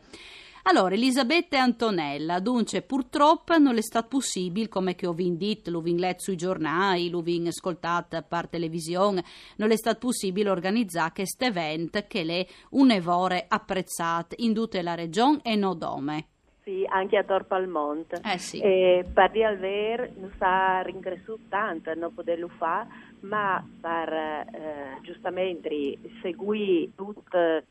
Allora, 0.63 0.93
Elisabetta 0.93 1.55
e 1.55 1.59
Antonella, 1.59 2.39
dunque 2.39 2.81
purtroppo 2.81 3.57
non 3.57 3.77
è 3.77 3.81
stato 3.81 4.07
possibile, 4.09 4.67
come 4.67 4.95
che 4.95 5.07
ho 5.07 5.15
detto, 5.17 5.71
l'ho 5.71 5.81
letto 5.83 6.23
sui 6.23 6.35
giornali, 6.35 7.09
l'ho 7.09 7.23
ascoltato 7.47 8.23
per 8.27 8.47
televisione, 8.47 9.23
non 9.57 9.71
è 9.71 9.77
stato 9.77 9.99
possibile 9.99 10.49
organizzare 10.49 11.11
questo 11.13 11.45
evento 11.45 12.03
che 12.07 12.21
è 12.21 12.45
un 12.71 12.91
evore 12.91 13.45
apprezzato 13.47 14.35
in 14.39 14.53
tutta 14.53 14.81
la 14.81 14.95
regione 14.95 15.39
e 15.43 15.55
non 15.55 15.77
dome. 15.77 16.25
Sì, 16.63 16.85
anche 16.87 17.17
a 17.17 17.23
Tor 17.23 17.45
Palmont. 17.45 18.21
Eh 18.23 18.37
sì. 18.37 18.59
E 18.59 19.03
per 19.11 19.31
dire 19.31 19.45
al 19.45 19.57
vero, 19.57 20.07
non 20.17 20.31
sta 20.35 20.81
ringressuto 20.81 21.41
tanto, 21.49 21.91
non 21.95 22.13
poterlo 22.13 22.47
fare, 22.47 22.87
ma 23.21 23.65
per 23.81 24.13
eh, 24.13 24.99
giustamente 25.01 25.97
seguire 26.21 26.91
tutto 26.95 27.63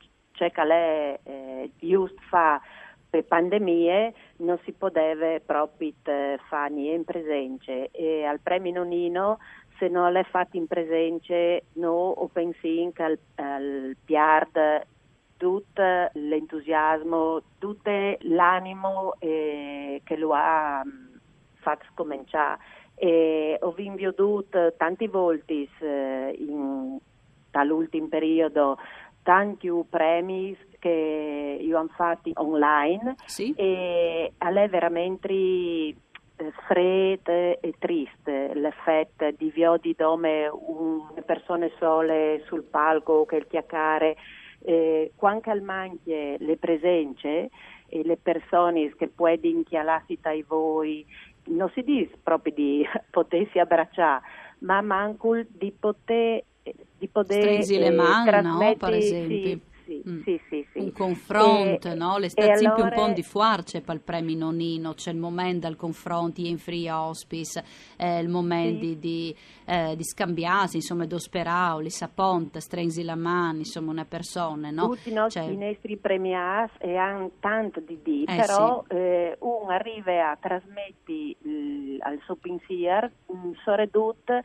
che 0.46 0.64
lei 0.64 1.18
eh, 1.22 1.70
giusto 1.78 2.20
fa 2.28 2.60
per 3.10 3.24
pandemie 3.24 4.12
non 4.38 4.58
si 4.64 4.72
poteva 4.72 5.40
proprio 5.44 5.92
fare 6.48 6.70
niente 6.72 6.96
in 6.96 7.04
presenza 7.04 7.72
e 7.90 8.24
al 8.24 8.40
premio 8.40 8.72
Nonino 8.72 9.38
se 9.78 9.88
non 9.88 10.12
l'è 10.12 10.24
fatto 10.24 10.56
in 10.56 10.66
presenza 10.66 11.34
no 11.74 11.90
o 11.90 12.28
pensi 12.28 12.90
che 12.92 13.02
al, 13.02 13.18
al 13.36 13.96
piard 14.04 14.86
tutto 15.36 15.82
l'entusiasmo, 16.12 17.42
tutto 17.58 17.90
l'animo 18.20 19.14
eh, 19.20 20.02
che 20.04 20.16
lo 20.16 20.32
ha 20.34 20.82
fatto 21.54 21.86
cominciare 21.94 22.58
e 22.96 23.56
ho 23.60 23.72
veduto 23.72 24.74
tanti 24.76 25.06
volti 25.06 25.68
eh, 25.78 26.36
in 26.36 26.98
dall'ultimo 27.50 28.08
periodo 28.08 28.78
tanti 29.28 29.70
premi 29.90 30.56
che 30.78 31.58
io 31.60 31.78
ho 31.78 31.86
fatto 31.94 32.30
online 32.36 33.14
Sì. 33.26 33.52
e 33.56 34.32
è 34.38 34.68
veramente 34.70 35.28
eh, 35.34 35.94
freddo 36.66 37.30
e 37.60 37.74
triste 37.78 38.54
l'effetto 38.54 39.30
di 39.36 39.50
vedi 39.50 39.94
come 39.94 40.48
un- 40.48 41.12
persone 41.26 41.70
sole 41.78 42.42
sul 42.46 42.62
palco 42.62 43.26
che 43.26 43.36
il 43.36 43.46
chiacchiere 43.46 44.16
eh, 44.64 45.12
quando 45.14 45.50
al 45.50 45.60
manche 45.60 46.36
le 46.38 46.56
presenze 46.56 47.50
e 47.86 48.02
le 48.04 48.16
persone 48.16 48.94
che 48.96 49.08
puoi 49.08 49.38
inchialarsi 49.42 50.18
tra 50.22 50.32
voi 50.46 51.04
non 51.48 51.70
si 51.74 51.82
dice 51.82 52.16
proprio 52.22 52.54
di 52.54 52.86
potersi 53.10 53.58
abbracciare 53.58 54.22
ma 54.60 54.80
manco 54.80 55.36
di 55.46 55.70
poter 55.78 56.44
di 56.98 57.08
poter 57.08 57.40
Stringi 57.62 57.78
le 57.78 57.86
eh, 57.86 57.90
mani, 57.90 58.42
no, 58.42 58.74
per 58.76 58.92
esempio. 58.94 59.36
sì, 59.38 59.60
sì, 59.84 60.02
Mm. 60.06 60.20
sì, 60.22 60.38
sì, 60.50 60.66
sì. 60.70 60.78
Un 60.80 60.92
confronto, 60.92 61.88
E- 61.88 61.94
no? 61.94 62.18
Le 62.18 62.26
e 62.26 62.28
sta 62.28 62.42
sempre 62.56 62.82
un 62.82 62.88
allora- 62.88 63.06
po' 63.06 63.12
di 63.14 63.22
fuarce 63.22 63.80
per 63.80 63.94
il 63.94 64.00
premio 64.02 64.36
Nonino, 64.36 64.92
c'è 64.92 65.10
il 65.10 65.16
momento 65.16 65.66
del 65.66 65.76
confronto 65.76 66.42
in 66.42 66.58
free 66.58 66.90
hospice, 66.90 67.64
eh, 67.96 68.20
il 68.20 68.28
momento 68.28 68.80
Sì. 68.84 68.98
di, 68.98 68.98
di, 68.98 69.36
eh, 69.64 69.96
di 69.96 70.04
scambiarsi, 70.04 70.76
insomma, 70.76 71.06
dosperao, 71.06 71.78
li 71.78 71.88
saponta, 71.88 72.60
stringi 72.60 73.02
la 73.02 73.14
mano, 73.16 73.60
insomma, 73.60 73.90
una 73.90 74.04
persona, 74.04 74.70
no? 74.70 74.88
Tutti 74.88 75.08
i 75.08 75.12
nostri 75.14 75.40
Cioè- 75.42 75.54
nostri 75.54 75.96
premiati 75.96 76.72
e 76.80 76.96
hanno 76.96 77.30
tanto 77.40 77.80
di 77.80 77.98
dire, 78.02 78.30
Eh, 78.34 78.36
però 78.36 78.84
eh, 78.88 79.36
uno 79.40 79.68
arriva 79.70 80.32
a 80.32 80.36
trasmettere 80.36 81.36
al 82.00 82.20
suo 82.24 82.36
pensiero 82.36 83.10
un 83.26 83.54
soredotto 83.64 84.40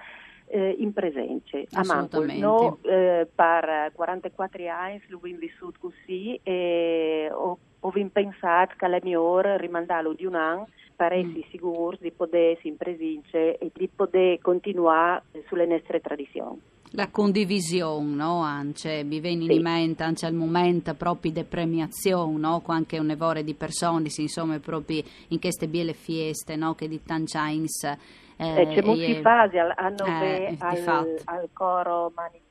eh, 0.53 0.75
in 0.77 0.93
presenza. 0.93 1.57
A 1.71 1.83
Manco, 1.83 2.17
Assolutamente. 2.17 2.39
no, 2.45 2.77
eh, 2.83 3.27
per 3.33 3.91
44 3.93 4.69
anni 4.69 5.01
l'ho 5.07 5.19
vissuto 5.19 5.77
così 5.79 6.39
e 6.43 7.27
ho, 7.31 7.57
ho 7.79 7.91
pensato 8.11 8.75
che 8.77 8.85
alla 8.85 8.99
mia 9.01 9.19
ora 9.19 9.57
rimandarlo 9.57 10.13
di 10.13 10.25
un 10.25 10.35
anno 10.35 10.67
per 10.95 11.11
Mm. 11.11 11.19
essere 11.29 11.45
sicuro 11.49 11.97
di 11.99 12.11
poter 12.11 12.51
essere 12.51 12.69
in 12.69 12.77
presenza 12.77 13.37
e 13.39 13.71
di 13.73 13.89
poter 13.93 14.37
continuare 14.41 15.23
sulle 15.47 15.65
nostre 15.65 15.99
tradizioni. 15.99 16.61
La 16.95 17.09
condivisione, 17.09 18.13
no? 18.13 18.41
Anche, 18.43 19.03
mi 19.03 19.19
viene 19.19 19.45
Sì. 19.45 19.53
in 19.55 19.63
mente 19.63 20.03
anche 20.03 20.27
al 20.27 20.35
momento 20.35 20.93
proprio 20.93 21.31
di 21.31 21.43
premiazione, 21.43 22.37
no? 22.37 22.61
Con 22.61 22.75
anche 22.75 22.99
un 22.99 23.09
evore 23.09 23.43
di 23.43 23.55
persone, 23.55 24.09
insomma, 24.15 24.59
proprio 24.59 25.01
in 25.29 25.39
queste 25.39 25.67
biele 25.67 25.93
fieste, 25.93 26.55
no? 26.55 26.75
Che 26.75 26.87
di 26.87 27.01
Tanchains. 27.03 28.21
Eh, 28.37 28.61
Eh, 28.61 28.67
c'è 28.73 28.81
molti 28.81 29.17
e- 29.17 29.21
fasi 29.21 29.57
al, 29.57 29.71
hanno 29.75 30.05
eh, 30.05 30.55
al, 30.59 31.21
al 31.25 31.49
coro 31.53 32.11
mani, 32.15 32.41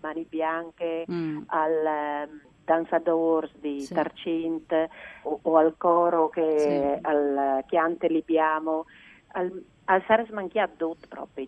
mani 0.00 0.26
bianche, 0.28 1.04
Mm. 1.10 1.42
al 1.46 1.84
ehm, 1.86 2.40
danzadores 2.64 3.50
di 3.60 3.80
Sì. 3.80 3.92
Tarcint 3.94 4.72
o, 5.22 5.38
o 5.42 5.56
al 5.56 5.74
coro 5.76 6.28
che 6.30 6.98
Sì. 6.98 6.98
al 7.06 7.62
Chiante 7.66 8.08
Libiamo, 8.08 8.86
al, 9.32 9.62
al 9.84 10.02
Sares 10.06 10.30
Manchiato 10.30 10.74
tutto 10.94 11.06
proprio. 11.08 11.46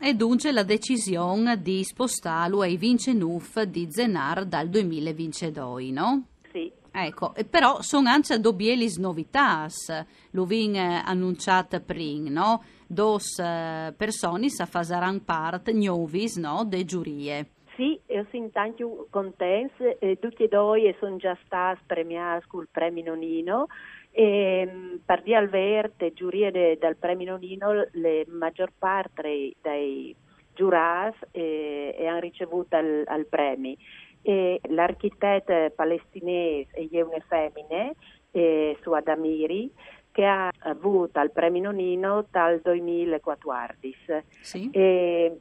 E 0.00 0.12
dunque 0.14 0.52
la 0.52 0.62
decisione 0.64 1.60
di 1.62 1.82
spostarlo 1.84 2.60
ai 2.60 2.76
Vincenuf 2.76 3.60
di 3.62 3.86
Zenar 3.90 4.44
dal 4.44 4.68
2022, 4.68 5.90
no? 5.90 6.24
Sì, 6.52 6.70
Ecco, 6.98 7.34
però 7.50 7.82
sono 7.82 8.08
anche 8.08 8.40
dobielis 8.40 8.96
novitas, 8.96 10.04
lo 10.30 10.44
vin 10.46 10.74
eh, 10.76 11.02
annunciata 11.04 11.80
prima, 11.80 12.30
no? 12.30 12.62
Dos 12.86 13.38
eh, 13.38 13.92
persone 13.96 14.48
sa 14.48 14.66
fasaran 14.66 15.24
part 15.24 15.70
novis, 15.72 16.36
no? 16.36 16.64
De 16.64 16.84
giurie. 16.84 17.46
sì, 17.76 18.00
io 18.06 18.26
sono 18.30 18.48
tanto 18.50 19.06
contenta, 19.10 19.84
eh, 19.98 20.18
tutti 20.18 20.44
e 20.44 20.48
due 20.48 20.96
sono 20.98 21.16
già 21.16 21.36
stati 21.44 21.80
premiati 21.86 22.46
col 22.48 22.68
premio 22.70 23.04
Nonino 23.04 23.66
e 24.10 24.64
mh, 24.64 25.00
per 25.04 25.22
dire 25.22 25.36
al 25.36 25.48
verde, 25.48 26.14
giurie 26.14 26.50
de- 26.50 26.78
del 26.80 26.96
premio 26.96 27.32
Nonino, 27.32 27.72
la 27.74 28.22
maggior 28.28 28.72
parte 28.76 29.52
dei 29.60 30.16
giurati 30.54 31.18
eh, 31.32 32.06
hanno 32.08 32.20
ricevuto 32.20 32.76
il, 32.78 33.04
il 33.06 33.26
premio. 33.28 33.74
E 34.22 34.58
l'architetto 34.70 35.70
palestinese 35.76 36.70
e 36.72 37.02
una 37.02 37.22
femmine, 37.28 37.94
eh, 38.32 38.76
Suad 38.80 39.06
Amiri, 39.06 39.70
che 40.16 40.24
ha 40.24 40.50
avuto 40.60 41.20
il 41.20 41.30
premio 41.30 41.64
Nonino 41.64 42.24
dal 42.30 42.58
2014 42.62 43.96
Sì? 44.40 44.70
e 44.72 45.38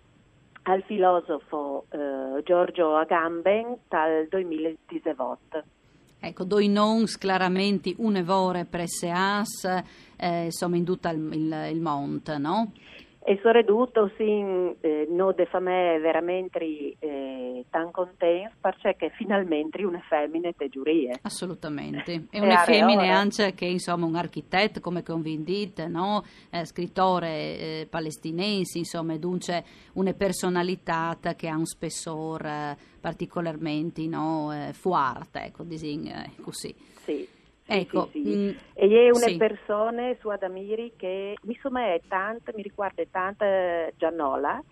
al 0.63 0.83
filosofo 0.83 1.85
eh, 1.91 2.43
Giorgio 2.43 2.93
Agamben 2.97 3.77
dal 3.87 4.27
2018. 4.27 5.63
Ecco, 6.19 6.43
doi 6.43 6.67
noms 6.67 7.17
chiaramente 7.17 7.93
un 7.99 8.17
evore 8.17 8.65
presse 8.65 9.09
as, 9.09 9.63
eh, 10.17 10.43
insomma, 10.45 10.75
in 10.75 10.83
tutto 10.83 11.07
il, 11.07 11.29
il, 11.31 11.69
il 11.71 11.79
monte, 11.79 12.37
no? 12.37 12.73
E 13.27 13.39
ridotto 13.41 14.11
sin 14.17 14.75
eh, 14.81 15.07
no 15.09 15.31
de 15.31 15.47
famè 15.47 15.99
veramente 15.99 16.59
eh, 16.99 17.65
tan 17.71 17.89
contenti 17.89 18.53
perché 18.61 19.09
finalmente 19.15 19.83
una 19.83 19.99
femmina 20.07 20.51
te 20.55 20.69
giurie. 20.69 21.17
Assolutamente. 21.23 22.27
E 22.29 22.39
una 22.39 22.57
femmina 22.57 23.17
anche 23.17 23.55
che 23.55 23.65
insomma 23.65 24.05
un 24.05 24.15
architetto 24.15 24.79
come 24.79 25.01
convindite, 25.01 25.87
no? 25.87 26.23
eh, 26.51 26.65
scrittore 26.65 27.27
eh, 27.57 27.87
palestinense, 27.89 28.77
insomma, 28.77 29.17
dunque 29.17 29.63
una 29.93 30.13
personalità 30.13 31.17
che 31.35 31.47
ha 31.47 31.57
un 31.57 31.65
spessore 31.65 32.49
eh, 32.49 32.75
particolarmente 33.01 34.05
no? 34.05 34.53
Eh, 34.53 34.73
fuerte, 34.73 35.45
ecco, 35.45 35.63
disin, 35.63 36.11
così. 36.43 36.75
Sì. 37.01 37.34
Ecco, 37.67 38.09
sì, 38.11 38.23
sì. 38.23 38.35
Mm, 38.35 38.49
e 38.73 39.07
è 39.07 39.09
una 39.09 39.27
sì. 39.27 39.37
persona 39.37 40.13
su 40.19 40.29
Adamiri 40.29 40.93
che 40.95 41.35
mi 41.43 41.57
somma 41.61 41.81
tanta, 42.07 42.51
mi 42.55 42.61
ricorda 42.61 43.01
tanta 43.09 43.89
Giannola, 43.97 44.63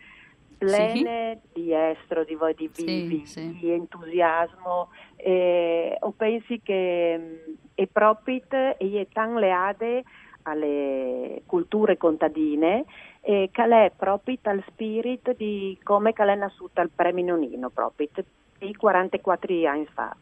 plene 0.58 1.42
sì. 1.42 1.62
di 1.62 1.74
estro, 1.74 2.24
di, 2.24 2.38
di, 2.56 2.70
di, 2.72 3.24
di 3.60 3.72
entusiasmo. 3.72 4.90
E, 5.16 5.98
o 6.00 6.12
pensi 6.12 6.62
che 6.62 7.18
mm, 7.18 7.54
è 7.74 7.88
proprio 7.88 8.42
e 8.52 8.78
è 8.78 9.08
tan 9.12 9.36
leade 9.36 10.04
alle 10.44 11.42
culture 11.46 11.98
contadine 11.98 12.86
e 13.22 13.50
che 13.52 13.64
è 13.64 13.92
proprio 13.96 14.38
al 14.44 14.64
spirito 14.68 15.34
di 15.34 15.78
come 15.84 16.12
è 16.12 16.36
nascuta 16.36 16.82
il 16.82 16.92
premio 16.94 17.34
Nonino 17.34 17.70
proprio 17.70 18.10
di 18.60 18.76
44 18.76 19.68
anni 19.68 19.88
fa. 19.94 20.16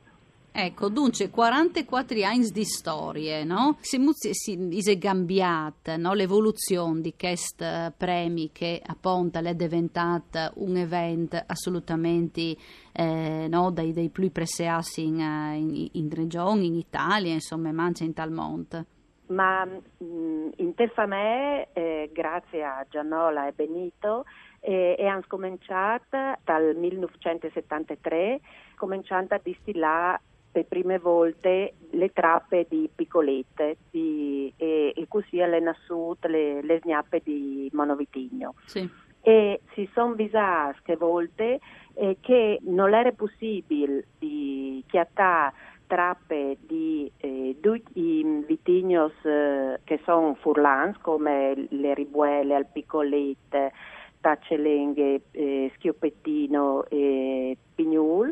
Ecco, 0.53 0.89
dunque, 0.89 1.29
44 1.29 2.23
anni 2.25 2.49
di 2.49 2.65
storie, 2.65 3.45
no? 3.45 3.77
Si, 3.79 3.97
si, 4.11 4.91
è 4.91 4.97
cambiata 4.97 5.95
no? 5.95 6.13
l'evoluzione 6.13 6.99
di 6.99 7.13
questi 7.17 7.65
premi 7.95 8.51
che 8.51 8.81
appunto 8.85 9.39
è 9.39 9.55
diventata 9.55 10.51
un 10.55 10.75
evento 10.75 11.41
assolutamente 11.45 12.57
eh, 12.91 13.47
no? 13.49 13.71
dai, 13.71 13.93
dai, 13.93 14.09
più 14.09 14.29
preziati 14.29 15.05
in, 15.05 15.19
in, 15.19 15.87
in 15.93 16.09
regione, 16.13 16.65
in 16.65 16.75
Italia, 16.75 17.31
insomma, 17.31 17.71
mangia 17.71 18.03
in 18.03 18.13
tal 18.13 18.31
mondo. 18.31 18.85
Ma 19.27 19.65
mm, 19.65 20.49
in 20.57 20.73
Tefamè, 20.75 21.69
eh, 21.71 22.09
grazie 22.11 22.61
a 22.63 22.85
Giannola 22.89 23.47
e 23.47 23.53
Benito, 23.53 24.25
eh, 24.59 24.97
hanno 24.99 25.23
cominciato 25.27 26.17
dal 26.43 26.75
1973 26.75 28.41
cominciando 28.75 29.33
a 29.35 29.39
distillare 29.41 30.19
per 30.51 30.65
prime 30.65 30.99
volte 30.99 31.73
le 31.91 32.11
trappe 32.11 32.65
di 32.69 32.89
piccolette 32.93 33.77
di, 33.89 34.51
e, 34.57 34.93
e, 34.95 35.05
così 35.07 35.41
alle 35.41 35.59
nasciute 35.59 36.27
le, 36.27 36.61
le 36.61 36.79
snappe 36.83 37.21
di 37.23 37.69
monovitigno. 37.73 38.55
Sì. 38.65 38.87
E 39.23 39.61
si 39.73 39.87
sono 39.93 40.13
visate 40.13 40.95
volte 40.97 41.59
eh, 41.93 42.17
che 42.19 42.59
non 42.63 42.93
era 42.93 43.11
possibile 43.11 44.07
di 44.17 44.83
chiattare 44.87 45.53
trappe 45.91 46.57
di 46.61 47.11
eh, 47.17 47.57
i 47.93 48.43
vitignos 48.47 49.11
eh, 49.23 49.81
che 49.83 49.99
sono 50.05 50.35
furlans 50.35 50.97
come 51.01 51.67
le 51.69 51.93
ribuelle 51.93 52.55
al 52.55 52.65
piccolette, 52.65 53.73
taccelenghe, 54.21 55.21
eh, 55.31 55.71
schioppettino 55.75 56.85
e 56.87 57.57
pignul 57.75 58.31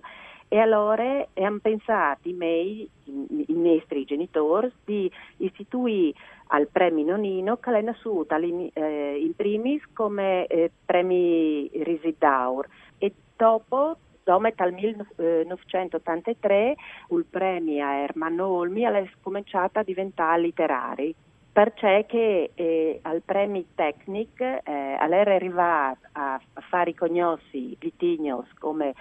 e 0.50 0.58
allora 0.58 1.26
hanno 1.36 1.60
pensato 1.62 2.28
i 2.28 2.34
miei, 2.34 2.90
i, 3.06 3.46
nostri 3.50 4.04
genitori, 4.04 4.70
di 4.84 5.10
istituire 5.38 6.18
al 6.48 6.68
premio 6.68 7.06
Nonino 7.06 7.56
che 7.58 7.78
è 7.78 7.82
nascuto 7.82 8.36
eh, 8.36 9.20
in 9.22 9.36
primis 9.36 9.84
come 9.94 10.48
eh, 10.48 10.72
premi 10.84 11.70
Risidaur. 11.72 12.68
E 12.98 13.14
dopo 13.38 13.98
dal 14.24 14.74
1983 14.74 16.76
il 17.12 17.26
premio 17.30 17.86
a 17.86 17.94
Ermanno 17.94 18.48
Olmi 18.48 18.82
è 18.82 19.10
cominciato 19.22 19.78
a 19.80 19.84
diventare 19.84 20.42
letterari. 20.42 21.16
Perché 21.52 22.06
che 22.08 22.52
eh, 22.54 23.00
al 23.02 23.24
premio 23.24 23.66
tecnico 23.76 24.44
eh, 24.44 24.62
era 24.64 25.34
arrivato 25.34 26.08
a, 26.14 26.40
fare 26.70 26.92
i 26.92 27.76
vitignos 27.78 28.48
come 28.60 28.94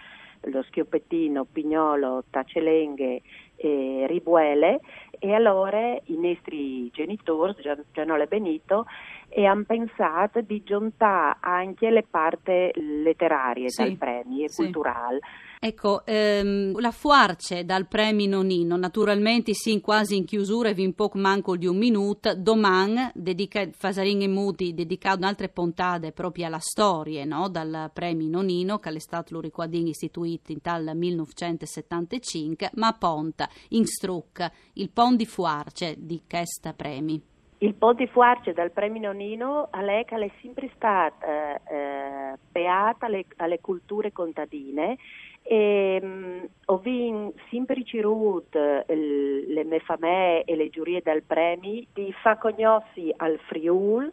lo 0.42 0.62
schioppettino, 0.62 1.44
pignolo, 1.44 2.24
tacelenghe 2.30 3.22
e 3.56 4.06
ribuele 4.06 4.80
e 5.18 5.34
allora 5.34 5.94
i 6.04 6.16
nostri 6.16 6.90
genitori, 6.90 7.54
Gianole 7.92 8.26
Benito, 8.26 8.86
e 9.28 9.44
hanno 9.44 9.64
pensato 9.66 10.40
di 10.40 10.62
giuntare 10.62 11.38
anche 11.40 11.90
le 11.90 12.04
parti 12.08 12.70
letterarie 12.74 13.68
sì, 13.68 13.82
dal 13.82 13.96
premio 13.96 14.44
e 14.44 14.48
sì. 14.48 14.62
culturale 14.62 15.20
Ecco, 15.60 16.06
ehm, 16.06 16.78
la 16.80 16.92
fuarce 16.92 17.64
dal 17.64 17.88
premio 17.88 18.28
Nonino, 18.28 18.76
naturalmente 18.76 19.54
sì, 19.54 19.80
quasi 19.80 20.16
in 20.16 20.24
chiusura, 20.24 20.70
vi 20.72 20.84
un 20.84 20.94
po' 20.94 21.10
manco 21.14 21.56
di 21.56 21.66
un 21.66 21.76
minuto, 21.76 22.34
domani 22.36 23.10
dedica, 23.12 23.60
e 23.60 24.28
Muti 24.28 24.72
dedicato 24.72 25.26
altre 25.26 25.48
puntate 25.48 26.12
proprio 26.12 26.46
alla 26.46 26.60
storia 26.60 27.24
no? 27.24 27.48
dal 27.48 27.90
premio 27.92 28.28
Nonino, 28.28 28.78
che 28.78 28.90
è 28.90 28.98
stato 29.00 29.40
ricordiamo 29.40 29.88
istituito 29.88 30.52
in 30.52 30.60
tal 30.60 30.92
1975, 30.94 32.70
ma 32.74 32.92
ponta 32.92 33.48
in 33.70 33.84
struc 33.84 34.48
il 34.74 34.90
pon 34.90 35.16
di 35.16 35.26
fuarce 35.26 35.96
di 35.98 36.22
questa 36.28 36.72
premi. 36.72 37.20
Il 37.60 37.74
pon 37.74 37.96
di 37.96 38.06
fuarce 38.06 38.52
dal 38.52 38.70
premio 38.70 39.08
Nonino 39.08 39.66
a 39.72 39.80
lei 39.82 40.04
che 40.04 40.14
è 40.14 40.30
sempre 40.40 40.70
stata 40.76 41.60
eh, 41.64 42.27
peata 42.68 43.06
alle, 43.06 43.24
alle 43.36 43.60
culture 43.60 44.12
contadine. 44.12 44.98
E, 45.42 45.98
um, 46.02 46.46
ho 46.66 46.78
vinto 46.78 47.38
sempre 47.48 47.74
ricevuto 47.76 48.84
le 48.86 49.80
famiglie 49.80 50.44
e 50.44 50.56
le 50.56 50.68
giurie 50.68 51.00
del 51.02 51.22
premio 51.22 51.84
di 51.94 52.12
far 52.22 52.36
conoscere 52.38 53.14
al 53.16 53.38
Friul, 53.46 54.12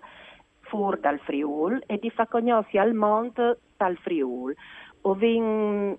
fuori 0.62 1.02
dal 1.02 1.20
Friul, 1.20 1.84
e 1.86 1.98
di 1.98 2.10
far 2.10 2.30
conoscere 2.30 2.84
al 2.84 2.94
mondo 2.94 3.58
dal 3.76 3.98
Friul 3.98 4.56
ho 5.08 5.18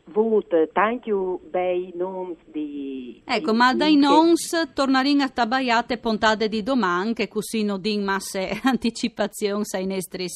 avuto 0.09 0.69
tanti 0.73 1.13
bei 1.49 1.93
nomi 1.95 2.37
di... 2.45 3.23
Ecco, 3.25 3.55
ma 3.55 3.73
dai 3.73 3.95
noms 3.95 4.71
tornaremo 4.75 5.23
a 5.23 5.29
tabaiate 5.29 5.99
puntate 5.99 6.49
di 6.49 6.65
domani, 6.65 7.15
che 7.15 7.29
così 7.29 7.63
non 7.63 7.81
din 7.81 8.03
masse 8.03 8.59
anticipazioni 8.65 9.63
ai 9.75 9.87
nostri 9.87 10.27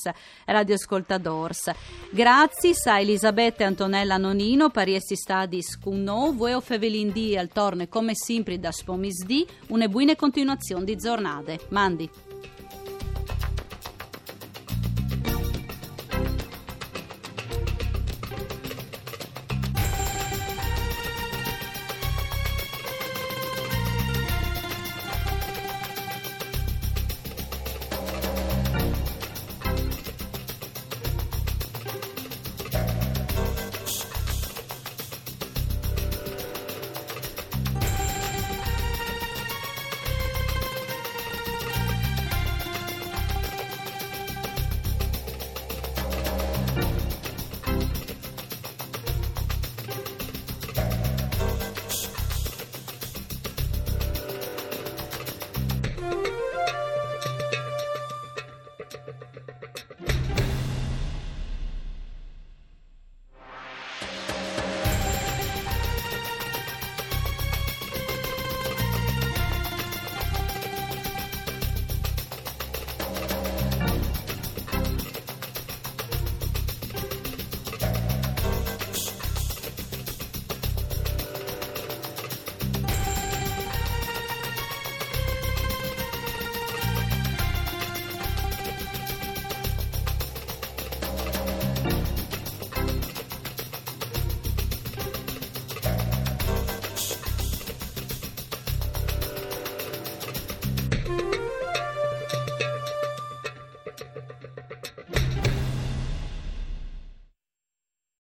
radioascoltadors. 0.45 1.73
Grazie 2.11 2.75
a 2.85 3.01
Elisabetta 3.01 3.67
Antonella 3.67 4.19
Nonino, 4.19 4.71
pariesti 4.71 5.17
stadis 5.17 5.77
con 5.77 6.01
noi, 6.01 6.37
voi 6.37 6.53
o 6.53 6.61
Fevelin 6.61 7.11
di 7.11 7.37
al 7.37 7.49
torne 7.49 7.89
come 7.89 8.15
sempre 8.15 8.61
da 8.61 8.71
Spomisdi, 8.71 9.45
una 9.69 9.89
buona 9.89 10.15
continuazione 10.15 10.85
di 10.85 10.95
giornate. 10.95 11.59
Mandi. 11.71 12.30